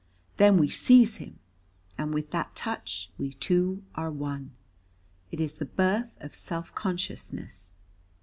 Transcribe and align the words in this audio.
Then 0.37 0.57
we 0.57 0.67
seize 0.67 1.17
him, 1.17 1.37
and 1.95 2.11
with 2.11 2.31
that 2.31 2.55
touch 2.55 3.11
we 3.19 3.33
two 3.33 3.83
are 3.93 4.09
one. 4.09 4.55
It 5.29 5.39
is 5.39 5.53
the 5.53 5.65
birth 5.65 6.09
of 6.19 6.33
self 6.33 6.73
consciousness. 6.73 7.71